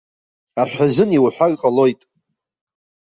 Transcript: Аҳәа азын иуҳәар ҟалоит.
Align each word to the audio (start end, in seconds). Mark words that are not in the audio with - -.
Аҳәа 0.61 0.85
азын 0.89 1.09
иуҳәар 1.13 1.53
ҟалоит. 1.61 2.01